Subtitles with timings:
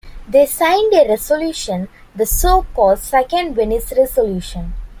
[0.27, 4.73] They signed a Resolution, the so-called "Second Venice Resolution".